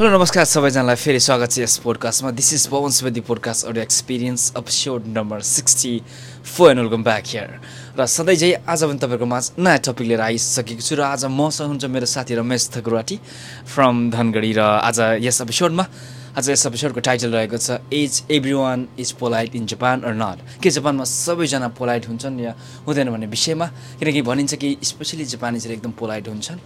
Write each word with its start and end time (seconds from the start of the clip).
Hello 0.00 0.16
नमस्कार 0.16 0.44
सबैजनालाई 0.44 0.96
फेरि 0.96 1.18
स्वागत 1.20 1.50
छ 1.52 1.58
यस 1.60 1.76
पोडकास्टमा 1.84 2.30
this 2.32 2.52
is 2.54 2.66
Pawan 2.72 2.90
Subedi 2.90 3.20
podcast 3.20 3.66
audio 3.68 3.82
experience 3.82 4.44
episode 4.58 5.08
number 5.16 5.40
sixty 5.44 5.92
four 6.46 6.70
and 6.70 6.80
welcome 6.80 7.02
back 7.04 7.24
here 7.26 7.50
र 7.98 8.06
सधैँ 8.08 8.36
चाहिँ 8.36 8.54
आज 8.64 8.84
पनि 8.84 8.98
तपाईँहरूको 8.98 9.26
माझ 9.26 9.44
नयाँ 9.58 9.78
टपिक 9.84 10.06
लिएर 10.08 10.20
आइसकेको 10.22 10.80
छु 10.80 10.96
र 10.96 11.04
आज 11.04 11.24
मसँग 11.30 11.68
हुन्छ 11.68 11.84
मेरो 11.92 12.06
साथी 12.08 12.34
रमेश 12.34 12.68
थकुराटी 12.76 13.20
फ्रम 13.74 14.10
धनगढी 14.10 14.52
र 14.56 14.60
आज 14.80 15.00
यस 15.20 15.40
एपिसोडमा 15.42 15.84
आज 16.30 16.48
यस 16.50 16.66
एपिसोडको 16.66 17.00
टाइटल 17.02 17.32
रहेको 17.34 17.58
छ 17.58 17.76
is 17.90 18.22
every 18.30 18.52
one 18.52 18.86
is 18.98 19.10
polite 19.18 19.54
in 19.56 19.64
Japan 19.66 20.00
or 20.06 20.14
not 20.14 20.62
के 20.62 20.70
जापानमा 20.70 21.04
सबैजना 21.04 21.68
पोलाइट 21.74 22.06
हुन्छन् 22.08 22.38
या 22.40 22.54
हुँदैन 22.86 23.10
भन्ने 23.10 23.26
विषयमा? 23.26 23.66
किनकि 23.98 24.22
भनिन्छ 24.22 24.54
कि 24.54 24.76
स्पेसली 24.78 25.24
जापानिजहरू 25.26 25.74
एकदम 25.74 25.90
पोलाइट 25.98 26.28
हुन्छन्। 26.28 26.58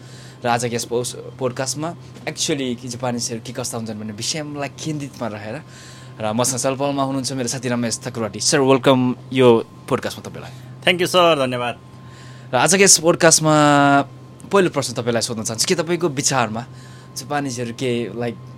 र 0.44 0.48
आज 0.48 0.64
यस 0.68 0.84
पोस 0.84 1.14
पोडकास्टमा 1.40 1.94
एक्चुअली 2.28 2.74
कि 2.76 2.88
जापानिजहरू 2.88 3.40
के 3.40 3.52
कस्ता 3.56 3.78
हुन्छन् 3.78 3.98
भन्ने 4.00 4.12
विषयलाई 4.12 4.68
केन्द्रितमा 4.68 5.26
रहेर 5.32 5.56
र 6.20 6.32
मसँग 6.36 6.60
सेलपलमा 6.60 7.02
हुनुहुन्छ 7.02 7.32
मेरो 7.32 7.48
साथी 7.48 7.68
रमेश 7.72 8.00
थकुराटी 8.04 8.40
सर 8.44 8.60
वेलकम 8.60 9.00
यो 9.32 9.48
पोडकास्टमा 9.88 10.28
तपाईँलाई। 10.28 10.52
थ्याङ्क 10.84 11.00
यू 11.00 11.06
सर 11.08 11.40
धन्यवाद। 11.40 11.74
र 12.52 12.54
आजको 12.60 12.84
यस 12.84 13.00
पोडकास्टमा 13.00 13.54
पहिलो 14.52 14.68
प्रश्न 14.76 14.92
तपाईँलाई 15.00 15.24
सोध्न 15.24 15.42
चाहन्छु 15.48 15.66
के 15.68 15.74
तपाईँको 15.80 16.08
विचारमा 16.20 16.62
जापानिजहरू 17.16 17.72
के 17.80 17.92
लाइक 18.12 18.52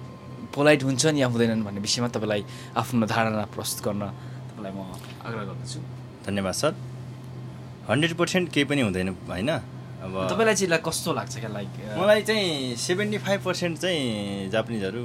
पोलाइट 0.56 0.82
हुन्छन् 0.88 1.16
या 1.20 1.26
हुँदैनन् 1.28 1.62
भन्ने 1.66 1.80
विषयमा 1.84 2.08
तपाईँलाई 2.16 2.42
आफ्नो 2.80 3.06
धारणा 3.06 3.44
प्रस्तुत 3.54 3.84
गर्न 3.84 4.02
तपाईँलाई 4.48 4.72
म 4.72 4.80
आग्रह 5.26 5.44
गर्दछु। 5.52 5.78
धन्यवाद 6.26 6.54
सर। 6.56 6.72
हन्ड्रेड 7.88 8.12
पर्सेन्ट 8.16 8.46
केही 8.50 8.64
पनि 8.66 8.82
हुँदैन 8.88 9.08
होइन? 9.28 9.50
अब 9.96 10.12
तपाईँलाई 10.32 10.54
चाहिँ 10.54 10.80
कस्तो 10.82 11.12
लाग्छ 11.12 11.34
क्या 11.38 11.50
लाइक 11.52 11.70
मलाई 11.98 12.22
चाहिँ 12.28 12.76
सेभेन्टी 12.76 13.18
फाइभ 13.26 13.40
पर्सेन्ट 13.44 13.74
चाहिँ 13.78 14.50
जापानिजहरू 14.50 15.02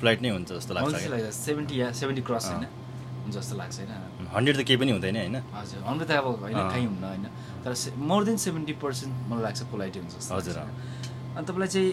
फ्लाइट 0.00 0.18
नै 0.22 0.30
हुन्छ 0.36 0.50
जस्तो 0.52 0.72
लाग्छ 0.74 1.32
सेभेन्टी 1.32 1.74
या 1.80 1.90
सेभेन्टी 1.92 2.22
क्रस 2.28 2.46
होइन? 2.50 2.64
हुन्छ 3.24 3.34
जस्तो 3.36 3.56
लाग्छ 3.56 3.76
होइन? 3.78 3.92
हन्ड्रेड 4.34 4.56
त 4.58 4.62
केही 4.68 4.78
पनि 4.80 4.92
हुँदैन 4.92 5.16
होइन? 5.16 5.36
हजुर 5.54 5.80
हाम्रो 5.86 6.04
त 6.04 6.10
अब 6.12 6.26
होइन। 6.44 6.58
कहीँ 6.72 6.86
हुन्न 6.86 7.04
होइन। 7.04 7.26
तर 7.64 7.72
मोर 8.10 8.24
देन 8.24 8.36
सेभेन्टी 8.36 8.74
पर्सेन्ट 8.82 9.12
मलाई 9.30 9.42
लाग्छ 9.42 9.60
पोलाइट 9.72 9.96
हुन्छ 9.96 10.12
जस्तो 10.18 10.34
हजुर। 10.34 10.56
अनि 10.60 11.44
तपाईँलाई 11.46 11.70
चाहिँ 11.74 11.90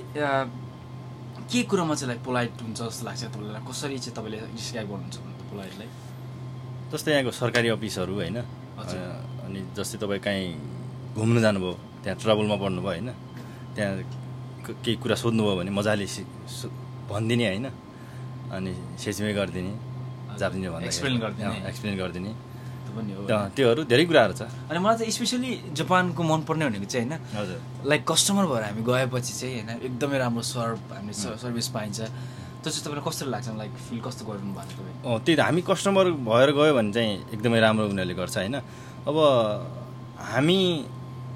के 1.51 1.59
कुरोमा 1.67 1.93
चाहिँ 1.99 2.07
लाइक 2.07 2.21
पोलाइट 2.23 2.61
हुन्छ 2.63 2.79
जस्तो 2.81 3.03
लाग्छ 3.05 3.23
तपाईँलाई? 3.35 3.61
कसरी 3.67 3.97
चाहिँ 3.99 4.15
तपाईँले 4.17 4.37
डिस्क्राइब 4.55 4.87
गर्नुहुन्छ 4.87 5.17
भने 5.19 5.43
पोलाइटलाई 5.51 5.89
जस्तै 6.91 7.11
यहाँको 7.11 7.31
सरकारी 7.41 7.67
अफिसहरू 7.75 8.13
होइन? 8.15 8.37
अनि 9.45 9.59
जस्तै 9.75 9.97
तपाईँ 9.99 10.21
काहीँ 10.25 10.47
घुम्नु 11.15 11.39
जानुभयो 11.45 11.73
त्यहाँ 12.03 12.17
ट्राभलमा 12.23 12.55
पढ्नुभयो 12.63 12.87
होइन? 12.87 13.09
त्यहाँ 13.75 13.93
केही 14.79 14.95
कुरा 15.03 15.15
सोध्नुभयो 15.23 15.55
भने 15.59 15.71
मजाले 15.75 16.05
भनिदिने 17.11 17.45
होइन? 17.51 17.67
अनि 18.55 18.71
सेचमे 19.03 19.33
गरिदिने 19.35 19.73
जापानिज 20.39 20.67
भन्दा 20.71 20.87
Explain 20.87 21.17
गरिदिने। 21.23 21.55
एक्सप्लेन 21.69 21.95
गरिदिने। 21.99 22.31
त्यो 22.91 22.99
पनि 22.99 23.11
हो। 23.13 23.49
त्योहरू 23.55 23.81
धेरै 23.87 24.05
कुराहरू 24.05 24.33
छ। 24.35 24.41
अनि 24.69 24.79
मलाई 24.83 24.97
चाहिँ 24.99 25.11
स्पेसली 25.11 25.51
जापानको 25.79 26.21
मनपर्ने 26.23 26.63
भनेको 26.67 26.85
चाहिँ 26.85 27.07
होइन 27.07 27.19
हजुर। 27.39 27.59
लाइक 27.87 28.01
कस्टमर 28.11 28.45
भएर 28.51 28.63
हामी 28.67 28.81
गएपछि 28.83 29.33
चाहिँ 29.39 29.53
होइन 29.63 29.69
एकदमै 29.87 30.17
राम्रो 30.19 30.43
सर्भ 30.43 30.79
हामीले 30.91 31.13
स- 31.13 31.39
सर्भिस 31.43 31.67
पाइन्छ। 31.75 31.99
त्यो 32.61 32.69
चाहिँ 32.71 32.83
तपाईँलाई 32.85 33.03
कस्तो 33.07 33.23
लाग्छ 33.33 33.47
लाइक 33.57 33.71
फिल 33.89 33.99
कस्तो 34.05 34.21
गर्नु 34.29 34.51
भएको 34.53 34.71
तपाईँ? 34.77 34.95
अँ 35.07 35.19
त्यही 35.25 35.35
त 35.37 35.41
हामी 35.41 35.61
कस्टमर 35.65 36.05
भएर 36.29 36.49
गयो 36.51 36.73
भने 36.77 36.91
चाहिँ 36.93 37.11
एकदमै 37.33 37.59
राम्रो 37.59 37.83
उनीहरूले 37.89 38.15
गर्छ 38.21 38.35
होइन। 38.37 38.55
अब 39.09 39.17
हामी 40.31 40.57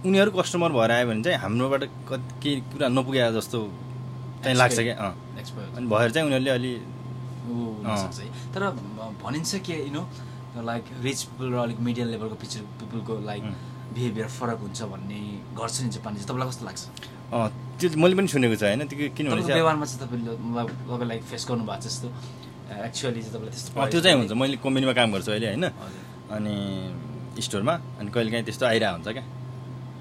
उनीहरू 0.06 0.32
कस्टमर 0.38 0.70
भएर 0.78 0.92
आयो 0.92 1.06
भने 1.10 1.22
चाहिँ 1.24 1.38
हाम्रोबाट 1.42 1.84
कति 2.10 2.30
केही 2.44 2.56
कुरा 2.72 2.88
नपुगे 2.94 3.22
जस्तो 3.34 3.58
चाहिँ 4.44 4.56
लाग्छ 4.58 4.78
क्या 4.80 4.96
अँ। 5.02 5.12
अनि 5.78 5.86
भएर 5.90 6.10
चाहिँ 6.14 6.26
उनीहरूले 6.28 6.52
अलि 6.52 6.74
तर 8.54 8.62
भनिन्छ 9.24 9.56
कि 9.66 9.74
you 9.74 9.92
know 9.94 10.02
like 10.64 10.84
rich 11.04 11.20
people 11.24 11.48
र 11.54 11.56
अलिक 11.66 11.80
मिडियम 11.80 12.08
लेभलको 12.10 12.36
पिक्चर 12.36 12.62
पिपलको 12.80 13.14
लाइक. 13.26 13.44
बिहेभियर 13.96 14.28
फरक 14.28 14.60
हुन्छ 14.60 14.82
भन्ने 14.92 15.20
गर्छ 15.56 15.76
नि 15.82 15.90
जापानिज 15.96 16.24
तपाईँलाई 16.28 16.50
कस्तो 16.50 16.66
लाग्छ? 16.66 16.84
अँ 17.32 17.50
त्यो 17.80 17.88
मैले 17.96 18.16
पनि 18.16 18.28
सुनेको 18.28 18.56
छ 18.56 18.64
होइन? 18.64 18.82
त्यो 18.88 19.10
किनभने 19.16 19.42
चाहिँ 19.42 19.56
व्यवहारमा 19.56 19.86
चाहिँ 19.86 20.00
तपाईँले 20.04 20.32
तपाईँलाई 20.36 21.20
फेस 21.32 21.44
गर्नु 21.48 21.64
भएको 21.64 21.82
छ 21.82 21.86
जस्तो। 21.86 22.08
एक्चुअली 22.66 23.22
चाहिँ 23.22 23.34
तपाईँलाई 23.36 23.54
त्यस्तो 23.56 23.88
त्यो 23.92 24.02
चाहिँ 24.02 24.18
हुन्छ। 24.20 24.32
मैले 24.36 24.58
कम्पनीमा 24.60 24.94
काम 25.00 25.10
गर्छु 25.16 25.32
अहिले 25.32 25.48
होइन? 25.48 25.66
अनि 26.36 26.56
स्टोरमा 27.46 27.74
अनि 28.00 28.10
कहिलेकाहीँ 28.12 28.46
त्यस्तो 28.46 28.66
आइरहेको 28.66 28.96
हुन्छ 28.96 29.08
क्या। 29.16 29.26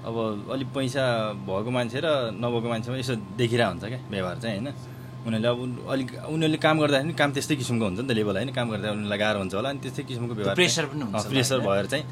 अब 0.05 0.15
अलिक 0.53 0.69
पैसा 0.75 1.03
भएको 1.45 1.69
मान्छे 1.77 1.99
र 2.03 2.07
नभएको 2.35 2.67
मान्छेमा 2.73 2.97
यसो 2.97 3.13
देखिरहेको 3.37 3.71
हुन्छ 3.71 3.85
क्या 3.85 3.99
व्यवहार 4.11 4.37
चाहिँ 4.43 4.59
होइन? 4.59 4.69
उनीहरूले 5.25 5.49
अब 5.49 5.59
अलिक 5.93 6.09
उनीहरूले 6.33 6.59
काम 6.65 6.75
गर्दाखेरि 6.79 7.09
पनि 7.09 7.17
काम 7.21 7.29
त्यस्तै 7.35 7.55
किसिमको 7.59 7.85
हुन्छ 7.85 7.99
नि 7.99 8.07
त 8.07 8.11
लेभल 8.13 8.35
होइन? 8.37 8.51
काम 8.53 8.67
गर्दा 8.71 8.87
उनीहरूलाई 8.95 9.19
गाह्रो 9.19 9.39
हुन्छ 9.41 9.53
होला 9.57 9.69
अनि 9.73 9.79
त्यस्तै 9.83 10.03
किसिमको 10.09 10.33
व्यवहार 10.37 10.55
प्रेसर 10.55 10.85
पनि 10.91 11.01
हुन्छ 11.05 11.25
प्रेसर? 11.33 11.59
भएर 11.65 11.85
चाहिँ 11.91 12.05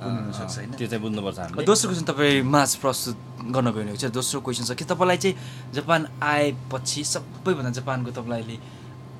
हुनसक्छ, 0.00 0.54
होइन? 0.56 0.70
त्यो 0.78 0.86
चाहिँ 0.88 1.02
बुझ्नुपर्छ 1.04 1.38
हामीले। 1.38 1.64
दोस्रो 1.66 1.86
क्वेसन 1.90 2.04
तपाईँ 2.08 2.42
माझ 2.46 2.70
प्रस्तुत 2.80 3.16
गर्न 3.52 3.68
गइरहेको 3.74 3.98
छ 4.00 4.04
दोस्रो 4.16 4.38
क्वेसन 4.40 4.64
छ 4.64 4.72
कि 4.78 4.84
तपाईँलाई 4.88 5.18
चाहिँ 5.20 5.34
जापान 5.76 6.00
आएपछि 6.24 7.00
सबैभन्दा 7.04 7.70
जापानको 7.78 8.10
तपाईँले 8.16 8.56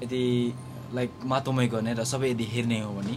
यदि 0.04 0.22
लाइक 0.96 1.10
मातोमै 1.26 1.66
गर्ने 1.74 1.92
र 2.00 2.04
सबै 2.06 2.30
यदि 2.32 2.44
हेर्ने 2.54 2.78
हो 2.80 2.92
भने 2.96 3.14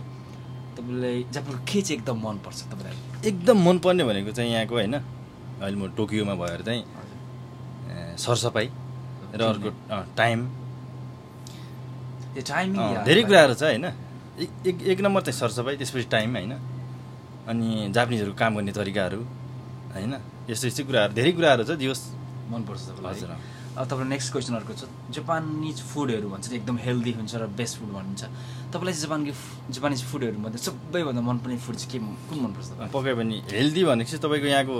तपाईँलाई 0.75 1.17
जापानको 1.31 1.61
के 1.63 1.79
चाहिँ 1.81 1.97
एकदम 2.01 2.17
मनपर्छ 2.25 2.59
तपाईँलाई? 2.73 2.95
एकदम 3.31 3.57
मनपर्ने 3.63 4.03
भनेको 4.03 4.31
चाहिँ 4.35 4.51
यहाँको 4.51 4.75
होइन 4.75 4.95
अहिले 5.63 5.77
म 5.79 5.87
टोकियोमा 5.95 6.35
भएर 6.35 6.61
चाहिँ 6.67 6.81
सरसफाइ 8.17 8.67
र 9.33 9.41
अर्को 9.41 9.69
टाइम 10.15 10.39
धेरै 13.05 13.23
कुराहरू 13.23 13.53
छ 13.53 13.63
होइन? 13.63 13.85
एक 14.65 14.77
एक 14.93 14.99
नम्बर 15.05 15.21
चाहिँ 15.21 15.37
सरसफाइ 15.39 15.75
त्यसपछि 15.77 16.07
टाइम 16.09 16.29
होइन? 16.37 16.53
अनि 17.49 17.67
जापानिजहरू 17.93 18.33
काम 18.33 18.51
गर्ने 18.57 18.71
तरिकाहरू 18.73 19.21
होइन? 19.93 20.13
यस्तो 20.49 20.65
यस्तै 20.67 20.83
कुराहरू 20.89 21.13
धेरै 21.13 21.31
कुराहरू 21.37 21.63
छ 21.65 21.71
दियोस् 21.81 22.03
मनपर्छ 22.51 22.81
तपाईँलाई। 22.89 23.13
हजुर। 23.13 23.29
अब 23.73 23.85
तपाईँलाई 23.89 24.09
नेक्स्ट 24.13 24.29
क्वेसन 24.33 24.53
अर्को 24.53 24.73
छ। 24.73 24.85
जापानिज 25.17 25.77
फुडहरू 25.81 26.27
भन्छ 26.29 26.45
एकदम 26.53 26.77
हेल्दी 26.85 27.11
हुन्छ 27.17 27.33
र 27.41 27.43
बेस्ट 27.57 27.73
फुड 27.79 27.89
भनिन्छ। 27.97 28.23
तपाईँलाई 28.73 28.93
चाहिँ 28.93 29.05
जापानको 29.05 29.33
जापानिज 29.73 30.01
फुडहरूमध्ये 30.09 30.59
सबैभन्दा 30.61 31.21
मनपर्ने 31.29 31.57
फुड 31.57 31.75
चाहिँ 31.81 31.89
के 31.89 31.97
कुन 32.29 32.37
मनपर्छ 32.45 32.69
पक्कै 32.93 33.13
पनि 33.17 33.35
हेल्दी 33.49 33.81
भनेको 33.89 34.09
चाहिँ 34.09 34.21
तपाईँको 34.25 34.47
यहाँको 34.53 34.77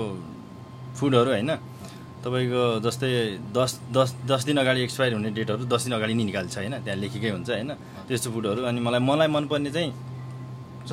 फुडहरू 0.98 1.30
होइन? 1.34 1.50
तपाईँको 2.24 2.62
जस्तै 2.80 3.08
दस 3.52 3.70
दस 3.92 4.08
दस 4.24 4.42
दिन 4.48 4.56
अगाडि 4.64 4.80
एक्सपायर 4.88 5.12
हुने 5.14 5.30
डेटहरू 5.36 5.64
दस 5.68 5.82
दिन 5.84 5.92
अगाडि 6.00 6.14
नै 6.16 6.24
निकाल्छ 6.32 6.56
होइन? 6.56 6.74
त्यहाँ 6.84 6.98
लेखेकै 7.04 7.30
हुन्छ 7.36 7.48
होइन? 7.52 7.70
त्यस्तो 8.08 8.28
फुडहरू 8.32 8.60
अनि 8.64 8.80
मलाई 8.80 9.00
मलाई 9.04 9.28
मनपर्ने 9.36 9.70
चाहिँ 9.76 9.92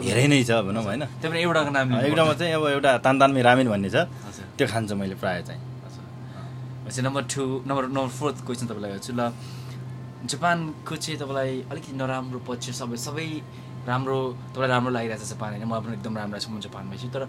धेरै 0.04 0.28
नै 0.28 0.44
छ 0.44 0.52
भनौँ 0.68 0.84
होइन? 0.84 1.04
एउटाको 1.24 1.72
नाम 1.72 1.88
एउटामा 2.04 2.34
चाहिँ 2.36 2.54
अब 2.60 2.66
एउटा 2.76 2.92
तानतानमी 3.06 3.42
रामेन 3.48 3.68
भन्ने 3.72 3.90
छ। 3.96 3.98
त्यो 4.60 4.66
खान्छु 4.68 4.94
मैले 5.00 5.16
प्रायः 5.16 5.42
चाहिँ। 5.48 5.62
भनेपछि 6.84 7.02
number 7.08 7.24
two 7.32 7.44
number 7.64 7.84
number 7.96 8.12
fourth 8.20 8.38
question 8.46 8.66
तपाईँलाई 8.68 8.92
गर्छु 9.00 9.12
ल। 9.16 9.32
जापानको 10.28 10.96
चाहिँ 10.96 11.18
तपाईँलाई 11.22 11.52
अलिकति 11.72 11.92
नराम्रो 11.96 12.40
पक्ष 12.44 12.76
सबै 12.80 12.98
सबै 13.08 13.28
राम्रो 13.90 14.18
तपाईँलाई 14.54 14.70
राम्रो 14.70 14.92
लागिरहेको 14.96 15.26
छ 15.26 15.30
जापान 15.34 15.50
होइन 15.52 15.66
मलाई 15.66 15.82
पनि 15.82 15.94
एकदम 15.98 16.14
राम्रो 16.22 16.36
लाग्छ 16.38 16.48
म 16.54 16.60
जापानमा 16.66 16.96
छु 17.02 17.08
तर 17.16 17.24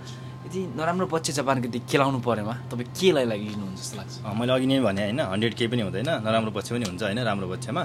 यदि 0.47 0.61
नराम्रो 0.79 1.07
पक्ष 1.13 1.29
जापानको 1.39 1.67
यदि 1.69 1.81
केलाउनु 1.91 2.19
परेमा 2.29 2.55
तपाईँ 2.71 2.89
केलाई 2.93 3.25
लागि 3.33 3.47
लिनुहुन्छ 3.53 3.81
जस्तो 3.81 3.97
लाग्छ? 3.99 4.15
मैले 4.39 4.53
अघि 4.53 4.67
नै 4.69 4.77
भने 4.85 5.03
होइन 5.09 5.21
हन्ड्रेड 5.33 5.55
केही 5.59 5.69
पनि 5.73 5.83
हुँदैन 5.89 6.11
नराम्रो 6.27 6.53
पक्ष 6.57 6.69
पनि 6.77 6.85
हुन्छ 6.91 7.03
होइन 7.03 7.19
राम्रो 7.25 7.47
पक्षमा 7.53 7.83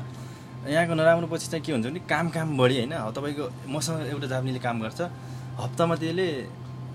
यहाँको 0.68 0.94
नराम्रो 1.00 1.28
पक्ष 1.32 1.48
चाहिँ 1.48 1.64
के 1.64 1.72
हुन्छ 1.72 1.86
भने 1.88 2.00
काम 2.12 2.26
काम 2.36 2.48
बढी 2.60 2.76
होइन। 2.78 2.94
अब 3.00 3.10
तपाईँको 3.16 3.46
मसँग 3.72 3.98
एउटा 4.12 4.28
जापानीले 4.28 4.60
काम 4.60 4.76
गर्छ 4.84 5.00
हप्तामा 5.64 5.96
त्यसले 5.96 6.28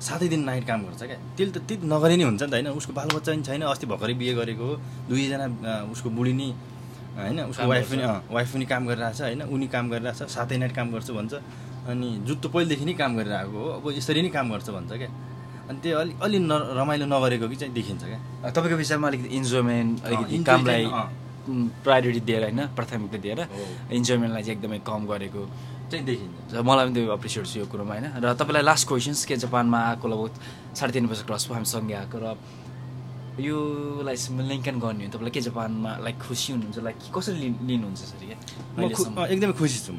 सातै 0.03 0.29
दिन 0.29 0.43
नाइट 0.45 0.65
काम 0.69 0.81
गर्छ 0.87 1.03
क्या। 1.09 1.19
त्यसले 1.37 1.53
त 1.57 1.59
त्यति 1.65 1.87
नगरे 1.89 2.15
नै 2.21 2.25
हुन्छ 2.29 2.43
नि 2.43 2.51
त 2.53 2.55
होइन। 2.59 2.69
उसको 2.77 2.93
बालबच्चा 2.93 3.33
पनि 3.33 3.43
छैन 3.49 3.63
अस्ति 3.73 3.87
भर्खरै 3.89 4.15
बिहे 4.21 4.33
गरेको 4.37 4.65
हो 4.67 4.75
दुईजना 5.09 5.47
उसको 5.89 6.09
बुढी 6.13 6.33
नि 6.37 6.49
होइन 7.17 7.39
उसको 7.49 7.65
वाइफ। 7.69 7.87
पनि 7.93 8.03
अँ, 8.03 8.21
वाइफ 8.29 8.49
पनि 8.53 8.65
काम 8.73 8.83
गरिरहेछ 8.89 9.21
होइन 9.21 9.43
उनी 9.49 9.67
काम 9.73 9.85
गरिरहेछ 9.93 10.21
सातै 10.37 10.57
नाइट 10.61 10.73
काम 10.77 10.87
गर्छु 10.93 11.13
भन्छ। 11.15 11.33
अनि 11.91 12.09
जुत्तो 12.27 12.49
पहिलेदेखि 12.55 12.85
नै 12.85 12.95
काम 12.95 13.11
गरिरहेको 13.19 13.59
हो। 13.59 13.69
अब 13.79 13.85
यसरी 13.99 14.23
नै 14.23 14.31
काम 14.31 14.47
गर्छ 14.53 14.69
भन्छ 14.71 14.93
क्या। 14.93 15.11
अनि 15.69 15.79
त्यो 15.83 15.99
अलिक 15.99 16.17
अलि 16.23 16.39
न 16.39 16.53
रमाइलो 16.79 17.07
नगरेको 17.11 17.47
कि 17.49 17.57
चाहिँ 17.57 17.75
देखिन्छ 17.75 18.03
क्या। 18.05 18.51
तपाईँको 18.55 18.77
विषयमा 18.83 19.07
अलिकति 19.09 19.29
इन्जोयमेन्ट 19.39 19.95
अलिकति 20.07 20.37
कामलाई। 20.47 20.85
प्रायोरिटी 21.83 22.21
दिएर 22.23 22.43
होइन 22.43 22.61
प्राथमिकता 22.79 23.19
दिएर। 23.19 23.41
इन्जोयमेन्टलाई 23.99 24.43
चाहिँ 24.43 24.57
एकदमै 24.59 24.79
कम 24.87 25.01
गरेको 25.11 25.43
चाहिँ 25.91 26.05
देखिन्छ। 26.07 26.55
मलाई 26.63 26.85
पनि 26.87 26.95
त्यो 26.95 27.13
एप्रिसिएट 27.19 27.47
छु 27.51 27.59
यो 27.59 27.67
कुरोमा 27.67 27.95
होइन। 27.95 28.07
र 28.23 28.27
तपाईँलाई 28.39 28.63
लास्ट 28.63 28.85
क्वेसन्स 28.89 29.25
के 29.27 29.35
जापानमा 29.43 29.79
आएको 29.91 30.07
लगभग 30.07 30.33
साढे 30.79 30.93
तिन 30.95 31.07
वर्ष 31.11 31.27
भयो 31.27 31.55
हामी 31.55 31.67
सँगै 31.67 31.95
आएको 31.99 32.19
र 32.23 32.39
योलाई 33.43 34.17
मूल्याङ्कन 34.39 34.77
गर्ने 34.79 35.05
हो 35.05 35.11
तपाईँलाई 35.19 35.35
के 35.35 35.41
जापानमा 35.51 35.91
लाइक 36.05 36.17
खुसी 36.21 36.53
हुनुहुन्छ? 36.53 36.79
लाइक 36.79 36.97
कसरी 37.11 37.49
लिनुहुन्छ 37.65 38.01
सर 38.07 38.23
क्या? 38.23 38.39
एकदमै 39.35 39.55
खुसी 39.59 39.79
छु 39.83 39.93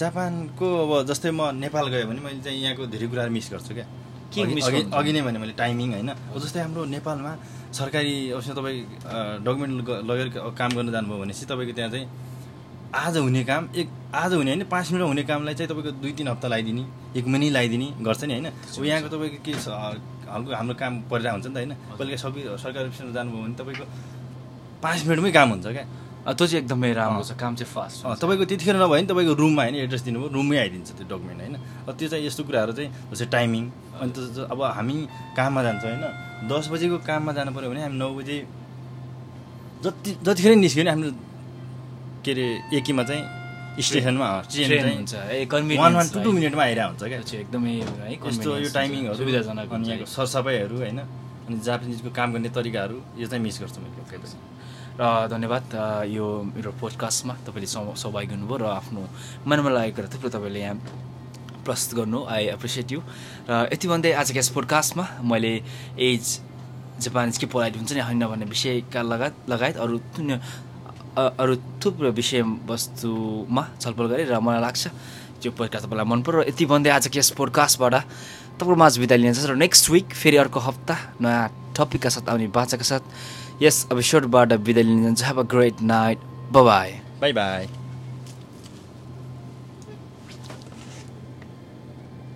जापानको 0.00 0.66
अब 0.82 0.90
जस्तै 1.08 1.30
म 1.30 1.40
नेपाल 1.60 1.86
गएँ 1.92 2.04
भने 2.10 2.20
मैले 2.24 2.40
चाहिँ 2.40 2.58
यहाँको 2.62 2.82
धेरै 2.92 3.06
कुराहरू 3.10 3.32
मिस 3.36 3.46
गर्छु 3.52 3.72
क्या। 3.74 3.86
के 4.32 4.40
अघि- 4.42 4.54
मिस 4.54 4.64
अघि 4.94 5.12
नै 5.12 5.20
भने 5.26 5.38
मैले 5.42 5.54
टाइमिङ 5.58 5.88
होइन। 5.94 6.10
जस्तै 6.40 6.60
हाम्रो 6.64 6.82
नेपालमा 6.96 7.32
सरकारी 7.78 8.14
अवश्य 8.30 8.52
तपाईँ 8.58 8.78
डकुमेन्ट 9.44 9.88
लगेर 10.08 10.28
काम 10.58 10.70
गर्न 10.76 10.88
जानुभयो 10.94 11.18
भनेपछि 11.22 11.44
तपाईँको 11.50 11.72
त्यहाँ 11.78 11.90
चाहिँ 11.90 12.06
आज 12.94 13.16
हुने 13.18 13.42
काम 13.44 13.62
एक 13.76 13.88
आज 14.14 14.32
हुने 14.34 14.50
होइन 14.50 14.62
पाँच 14.66 14.86
मिनटमा 14.92 15.08
हुने 15.08 15.22
कामलाई 15.30 15.54
चाहिँ 15.54 15.68
तपाईँको 15.70 15.90
दुई 16.02 16.12
तिन 16.18 16.26
हप्ता 16.28 16.46
लगाइदिने 16.48 16.82
एक 17.18 17.24
महिनै 17.32 17.48
लगाइदिने 17.50 17.86
गर्छ 18.06 18.22
नि 18.24 18.32
होइन। 18.34 18.46
अब 18.50 18.84
यहाँको 18.84 19.08
तपाईँको 19.14 19.38
के 19.44 19.52
छ 19.54 19.66
हाम्रो 20.58 20.74
काम 20.80 20.92
परिरहेको 21.10 21.34
हुन्छ 21.36 21.46
नि 21.46 21.54
त 21.54 21.56
होइन। 21.60 21.72
कहिले 21.98 22.16
सबै 22.24 22.40
सरकारी 22.64 22.86
अफिसमा 22.90 23.12
जानुभयो 23.18 23.40
भने 23.44 23.54
तपाईँको 23.60 23.84
पाँच 24.82 24.98
मिनटमै 25.06 25.30
काम 25.38 25.48
हुन्छ 25.54 25.66
क्या। 25.76 25.84
त्यो 26.20 26.46
चाहिँ 26.46 26.58
एकदमै 26.62 26.92
राम्रो। 26.92 27.22
छ 27.24 27.32
काम 27.42 27.52
चाहिँ 27.56 27.70
फास्ट 27.74 27.96
तपाईँको 28.20 28.44
त्यतिखेर 28.50 28.76
नभए 28.76 29.00
नि 29.00 29.06
तपाईँको 29.10 29.34
रुममा 29.42 29.62
होइन 29.64 29.74
एड्रेस 29.88 30.02
दिनुभयो 30.04 30.28
रुममै 30.36 30.56
आइदिन्छ 30.64 30.88
त्यो 30.98 31.04
डकुमेन्ट 31.10 31.40
होइन? 31.40 31.54
अब 31.88 31.92
त्यो 31.98 32.06
चाहिँ 32.12 32.22
यस्तो 32.28 32.42
कुराहरू 32.44 32.72
चाहिँ 32.76 32.90
जस्तै 33.10 33.26
टाइमिङ 33.32 33.62
अनि 34.00 34.10
त 34.12 34.18
ज- 34.36 34.48
अब 34.52 34.60
हामी 34.76 34.96
काममा 35.36 35.60
जान्छौँ 35.66 35.90
होइन? 35.90 36.04
दस 36.50 36.64
बजेको 36.72 36.96
काममा 37.08 37.30
जानु 37.32 37.50
पऱ्यो 37.56 37.68
भने 37.72 37.80
हामी 37.82 37.96
नौ 37.96 38.08
बजे 38.20 38.36
जति 39.84 40.10
जतिखेर 40.24 40.52
निस्क्यो 40.60 40.82
भने 40.84 40.90
हाम्रो 40.92 41.10
के 42.24 42.30
अरे 42.32 42.46
एकीमा 42.78 43.02
चाहिँ 43.08 43.22
स्टेसनमा 43.80 44.28
ट्रेन 44.44 44.68
चाहिँ 44.82 44.96
हुन्छ 45.00 45.14
वान 45.80 45.92
वान 45.96 46.06
टू 46.12 46.18
टू 46.20 46.30
मिनटमा 46.36 46.62
आइरहेको 46.62 46.88
हुन्छ 46.90 47.02
क्या। 47.08 47.40
एकदमै 47.40 47.72
है 47.80 48.12
यस्तो 48.28 48.50
यो 48.60 48.68
टाइमिङहरू 48.76 49.16
सुविधाजनक 49.20 49.72
अनि 49.72 49.84
यहाँको 49.88 50.06
सरसफाइहरू 50.16 50.76
होइन? 50.84 50.98
अनि 51.48 51.56
जापानिजको 51.64 52.10
काम 52.12 52.28
गर्ने 52.34 52.48
तरिकाहरू 52.56 52.96
यो 53.20 53.26
चाहिँ 53.30 53.42
मिस 53.44 53.56
गर्छु 53.62 53.78
मैले। 53.80 53.98
र 55.00 55.28
धन्यवाद 55.32 55.64
यो 56.12 56.26
मेरो 56.44 56.70
पोडकास्टमा 56.76 57.34
तपाईँले 57.48 57.66
सहभागी 57.66 58.34
हुनुभयो 58.36 58.56
र 58.60 58.64
आफ्नो 58.68 59.00
मनमा 59.48 59.70
लागेको 59.72 60.12
थुप्रो 60.12 60.28
तपाईँले 60.28 60.60
यहाँ 60.60 60.76
प्रस्तुत 61.64 61.98
गर्नु 61.98 62.18
आई 62.28 62.52
एप्रिसिएट 62.52 62.92
यु 62.92 63.00
र 63.48 63.68
यति 63.72 63.88
भन्दै 63.88 64.12
आजको 64.12 64.38
यस 64.38 64.48
पोडकास्टमा 64.52 65.04
मैले 65.24 65.52
एज 65.96 66.24
जापानिज 67.00 67.38
के 67.40 67.46
पोलाइट 67.48 67.76
हुन्छ 67.76 67.92
नि 67.96 68.00
होइन 68.00 68.26
भन्ने 68.28 68.46
विषयका 68.52 69.00
लगायत 69.02 69.34
लगायत 69.48 69.76
अरू 69.80 69.96
अरू 71.16 71.54
थुप्रो 71.80 72.10
विषयवस्तुमा 72.12 73.64
छलफल 73.80 74.06
गरेँ 74.12 74.26
र 74.28 74.36
मलाई 74.36 74.60
लाग्छ 74.60 74.84
यो 75.40 75.50
पोडकास्ट 75.56 75.84
तपाईँलाई 75.86 76.06
मन 76.12 76.20
पर्यो। 76.22 76.44
यति 76.52 76.64
भन्दै 76.68 76.90
आजको 76.92 77.18
यस 77.18 77.30
पोडकास्टबाट 77.40 77.94
तपाईँको 78.60 78.76
माझ 78.76 78.94
बिदा 79.00 79.16
लिन्छ 79.16 79.48
र 79.48 79.56
नेक्स्ट 79.56 79.90
विक 79.90 80.12
फेरि 80.12 80.36
अर्को 80.44 80.60
हप्ता 80.60 80.94
नयाँ 81.24 81.48
टपिकका 81.80 82.14
साथ 82.16 82.28
आउने 82.30 82.46
बाचाका 82.58 82.88
साथ 82.92 83.62
यस 83.62 83.86
एपिसोडबाट 83.92 84.52
बिदा 84.70 84.82
लिन 84.88 85.02
जान्छ 85.04 85.22
have 85.24 85.38
a 85.38 85.46
great 85.56 85.82
night 85.92 86.30
bye 86.52 86.98
bye 87.20 87.32
bye 87.32 87.79